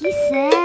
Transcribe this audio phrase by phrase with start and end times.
[0.00, 0.57] 其实。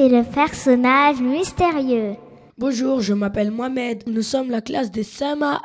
[0.00, 2.14] C'est le personnage mystérieux.
[2.56, 4.04] Bonjour, je m'appelle Mohamed.
[4.06, 5.60] Nous sommes la classe des CMA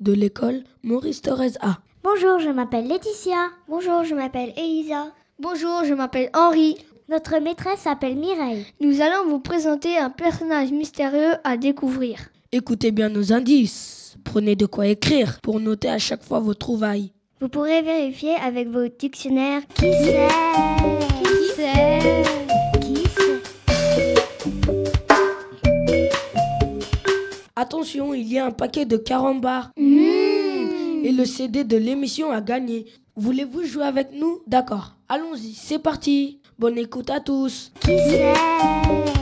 [0.00, 1.76] de l'école Maurice Thorez A.
[2.02, 3.48] Bonjour, je m'appelle Laetitia.
[3.68, 5.08] Bonjour, je m'appelle Elisa.
[5.38, 6.78] Bonjour, je m'appelle Henri.
[7.10, 8.64] Notre maîtresse s'appelle Mireille.
[8.80, 12.30] Nous allons vous présenter un personnage mystérieux à découvrir.
[12.52, 14.16] Écoutez bien nos indices.
[14.24, 17.12] Prenez de quoi écrire pour noter à chaque fois vos trouvailles.
[17.42, 19.60] Vous pourrez vérifier avec vos dictionnaires.
[19.74, 20.28] Qui c'est
[21.20, 21.25] Qui c'est
[27.58, 31.04] Attention, il y a un paquet de carambars Mmh.
[31.04, 32.84] et le CD de l'émission à gagner.
[33.16, 34.40] Voulez-vous jouer avec nous?
[34.46, 36.40] D'accord, allons-y, c'est parti.
[36.58, 37.72] Bonne écoute à tous.
[37.80, 38.34] Qui c'est?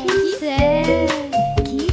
[0.09, 1.07] Qui c'est?
[1.65, 1.87] Qui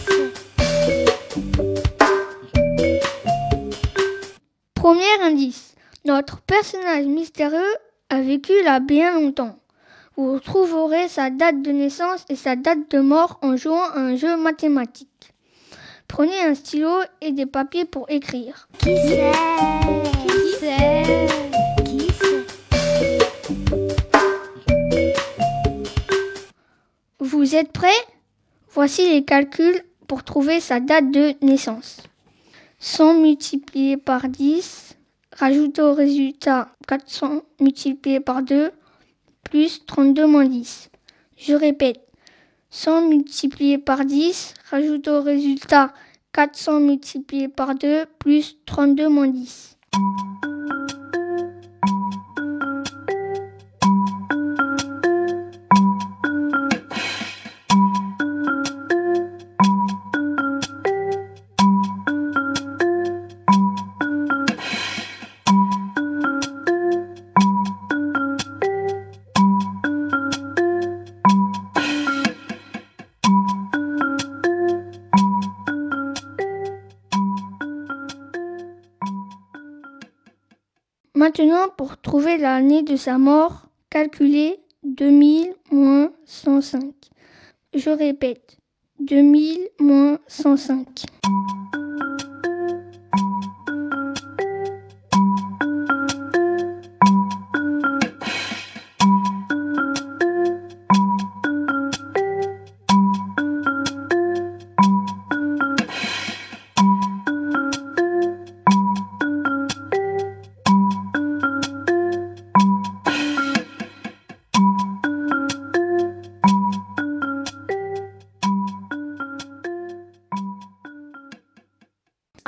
[4.73, 5.75] Premier indice.
[6.06, 7.75] Notre personnage mystérieux
[8.09, 9.58] a vécu là bien longtemps.
[10.17, 14.16] Vous retrouverez sa date de naissance et sa date de mort en jouant à un
[14.16, 15.08] jeu mathématique.
[16.12, 16.90] Prenez un stylo
[17.22, 18.67] et des papiers pour écrire.
[18.80, 19.31] Qui c'est
[20.28, 21.28] Qui c'est
[21.86, 23.28] Qui c'est
[27.18, 27.88] Vous êtes prêts?
[28.73, 32.03] Voici les calculs pour trouver sa date de naissance.
[32.80, 34.97] 100 multiplié par 10,
[35.38, 38.72] rajoutez au résultat 400 multiplié par 2,
[39.50, 40.90] plus 32 moins 10.
[41.38, 42.06] Je répète,
[42.69, 45.94] 100 multiplié par 10, rajoutez au résultat
[46.34, 49.78] 400 multiplié par 2, plus 32 moins 10.
[81.22, 86.82] Maintenant, pour trouver l'année de sa mort, calculez 2000 moins 105.
[87.76, 88.58] Je répète,
[89.02, 90.88] 2000 moins 105.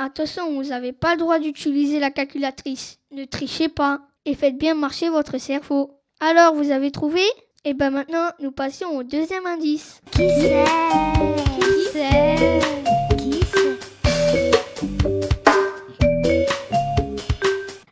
[0.06, 2.98] Attention, vous n'avez pas le droit d'utiliser la calculatrice.
[3.10, 5.92] Ne trichez pas et faites bien marcher votre cerveau.
[6.20, 7.22] Alors, vous avez trouvé?
[7.64, 10.02] Et ben maintenant, nous passons au deuxième indice.
[10.10, 10.64] Qui c'est?
[11.58, 12.60] Qui c'est?
[13.16, 14.50] Qui c'est?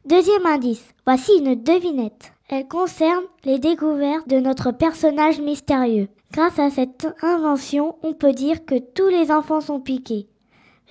[0.05, 0.85] Deuxième indice.
[1.07, 2.35] Voici une devinette.
[2.51, 6.09] Elle concerne les découvertes de notre personnage mystérieux.
[6.31, 10.29] Grâce à cette invention, on peut dire que tous les enfants sont piqués.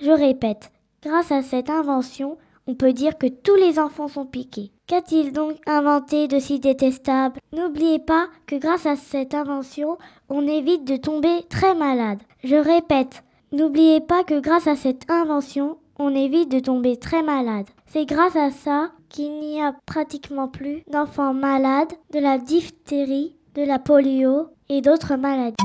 [0.00, 0.72] Je répète,
[1.02, 4.70] grâce à cette invention, on peut dire que tous les enfants sont piqués.
[4.86, 7.40] Qu'a-t-il donc inventé de si détestable?
[7.52, 9.98] N'oubliez pas que grâce à cette invention,
[10.28, 12.20] on évite de tomber très malade.
[12.44, 17.66] Je répète, n'oubliez pas que grâce à cette invention, on évite de tomber très malade.
[17.86, 23.62] C'est grâce à ça qu'il n'y a pratiquement plus d'enfants malades de la diphtérie, de
[23.62, 25.56] la polio et d'autres maladies.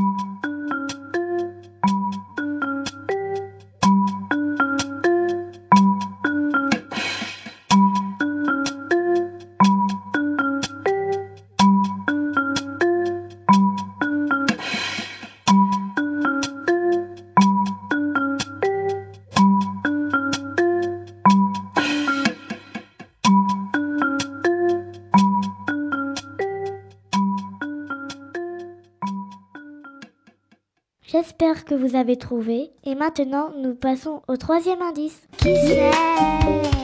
[31.09, 32.69] J'espère que vous avez trouvé.
[32.83, 35.21] Et maintenant, nous passons au troisième indice.
[35.37, 35.91] Qui c'est?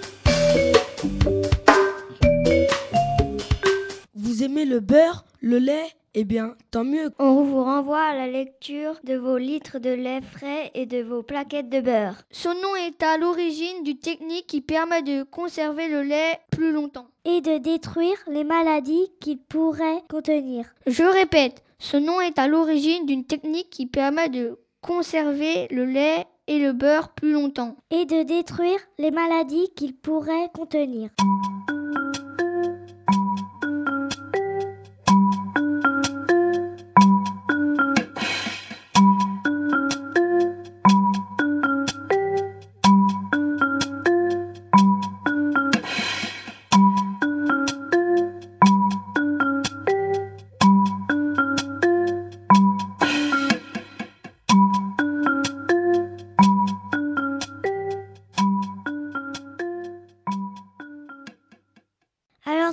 [4.17, 5.87] Vous aimez le beurre, le lait?
[6.15, 7.13] Eh bien, tant mieux.
[7.21, 11.23] On vous renvoie à la lecture de vos litres de lait frais et de vos
[11.23, 12.17] plaquettes de beurre.
[12.33, 17.07] Son nom est à l'origine d'une technique qui permet de conserver le lait plus longtemps.
[17.25, 20.67] Et de détruire les maladies qu'il pourrait contenir.
[20.89, 26.25] Je répète, ce nom est à l'origine d'une technique qui permet de conserver le lait
[26.47, 27.77] et le beurre plus longtemps.
[27.91, 31.11] Et de détruire les maladies qu'il pourrait contenir.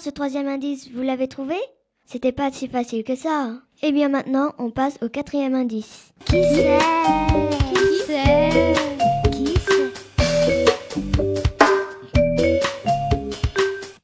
[0.09, 1.53] Ce troisième indice, vous l'avez trouvé?
[2.03, 3.29] C'était pas si facile que ça.
[3.44, 3.61] hein.
[3.83, 6.11] Eh bien maintenant, on passe au quatrième indice.
[6.25, 6.79] Qui c'est?
[7.69, 7.77] Qui
[8.07, 8.73] c'est?
[9.31, 9.94] Qui c'est?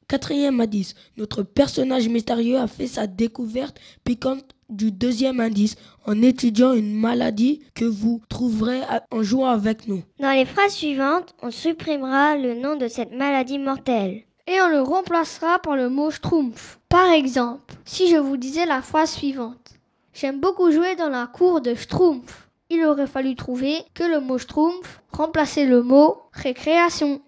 [0.07, 0.93] Quatrième indice.
[1.17, 5.75] Notre personnage mystérieux a fait sa découverte piquante du deuxième indice
[6.05, 10.03] en étudiant une maladie que vous trouverez en jouant avec nous.
[10.19, 14.21] Dans les phrases suivantes, on supprimera le nom de cette maladie mortelle.
[14.47, 16.77] Et on le remplacera par le mot schtroumpf.
[16.87, 19.71] Par exemple, si je vous disais la phrase suivante.
[20.13, 22.47] J'aime beaucoup jouer dans la cour de schtroumpf.
[22.69, 27.21] Il aurait fallu trouver que le mot schtroumpf remplaçait le mot récréation.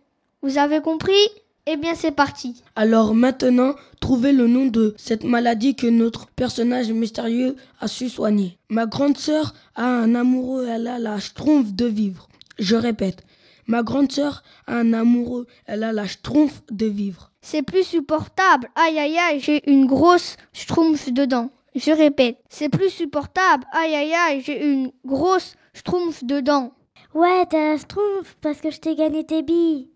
[0.43, 1.27] Vous avez compris?
[1.65, 2.63] Eh bien c'est parti.
[2.75, 8.57] Alors maintenant, trouvez le nom de cette maladie que notre personnage mystérieux a su soigner.
[8.69, 12.29] Ma grande sœur a un amoureux, elle a la schtroumpf de vivre.
[12.59, 13.23] Je répète,
[13.67, 17.31] ma grande sœur a un amoureux, elle a la schtroumpf de vivre.
[17.41, 18.69] C'est plus supportable.
[18.75, 21.49] Aïe aïe aïe, j'ai une grosse schtroumpf dedans.
[21.75, 23.65] Je répète, c'est plus supportable.
[23.71, 26.71] Aïe aïe aïe, j'ai une grosse schtroumpf dedans.
[27.13, 29.89] Ouais, t'as la schtroumpf parce que je t'ai gagné tes billes.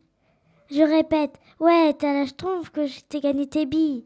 [0.69, 4.05] Je répète, ouais, t'as la schtroumpf que je t'ai gagné tes billes.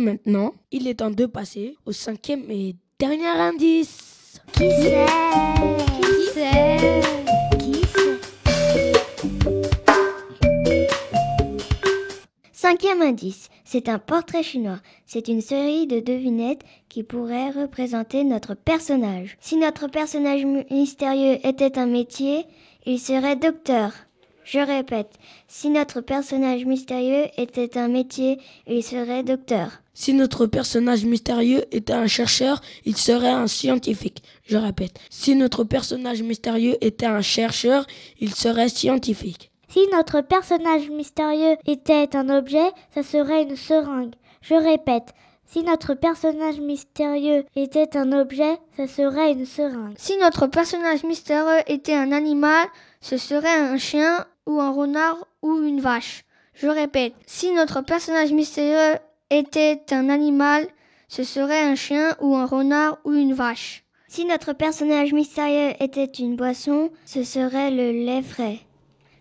[0.00, 4.40] Maintenant, il est temps de passer au cinquième et dernier indice.
[4.52, 5.06] Qui c'est?
[6.00, 7.00] Qui c'est?
[7.58, 7.80] Qui
[12.52, 14.80] Cinquième indice, c'est un portrait chinois.
[15.06, 19.36] C'est une série de devinettes qui pourraient représenter notre personnage.
[19.40, 22.44] Si notre personnage mystérieux était un métier,
[22.86, 23.92] il serait docteur.
[24.52, 25.12] Je répète,
[25.46, 29.70] si notre personnage mystérieux était un métier, il serait docteur.
[29.94, 34.24] Si notre personnage mystérieux était un chercheur, il serait un scientifique.
[34.42, 37.86] Je répète, si notre personnage mystérieux était un chercheur,
[38.18, 39.52] il serait scientifique.
[39.68, 44.16] Si notre personnage mystérieux était un objet, ça serait une seringue.
[44.42, 49.94] Je répète, si notre personnage mystérieux était un objet, ça serait une seringue.
[49.96, 52.66] Si notre personnage mystérieux était un animal,
[53.00, 56.24] ce serait un chien ou un renard ou une vache.
[56.54, 58.98] Je répète, si notre personnage mystérieux
[59.30, 60.66] était un animal,
[61.08, 63.84] ce serait un chien ou un renard ou une vache.
[64.08, 68.58] Si notre personnage mystérieux était une boisson, ce serait le lait frais.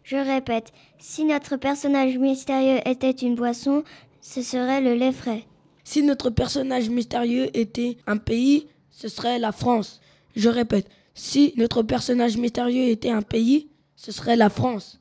[0.03, 3.83] Je répète, si notre personnage mystérieux était une boisson,
[4.21, 5.43] ce serait le lait frais.
[5.83, 10.01] Si notre personnage mystérieux était un pays, ce serait la France.
[10.35, 14.97] Je répète, si notre personnage mystérieux était un pays, ce serait la France.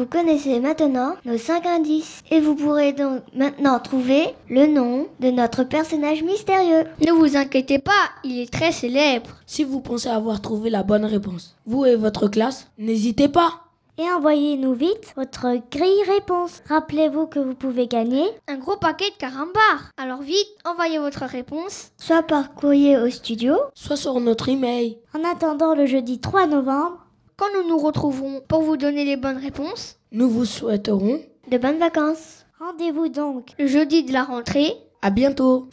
[0.00, 5.30] Vous connaissez maintenant nos 5 indices et vous pourrez donc maintenant trouver le nom de
[5.30, 6.84] notre personnage mystérieux.
[7.06, 9.28] Ne vous inquiétez pas, il est très célèbre.
[9.44, 13.60] Si vous pensez avoir trouvé la bonne réponse, vous et votre classe, n'hésitez pas.
[13.98, 16.62] Et envoyez-nous vite votre grille réponse.
[16.70, 19.90] Rappelez-vous que vous pouvez gagner Un gros paquet de carambars.
[19.98, 21.90] Alors vite, envoyez votre réponse.
[21.98, 24.96] Soit par courrier au studio, Soit sur notre email.
[25.12, 27.04] en attendant le jeudi 3 novembre.
[27.40, 31.20] Quand nous nous retrouverons pour vous donner les bonnes réponses, Nous vous souhaiterons
[31.50, 32.44] de bonnes vacances.
[32.58, 35.70] Rendez-vous donc le jeudi de la rentrée, à bientôt.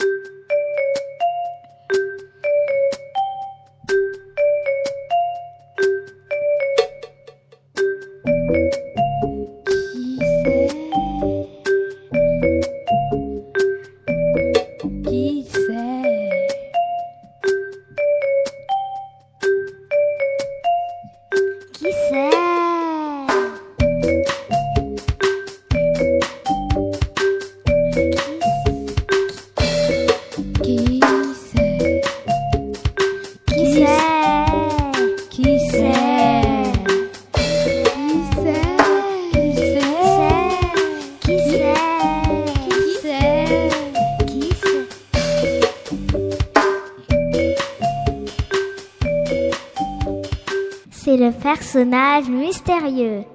[51.67, 53.25] Personnage mystérieux.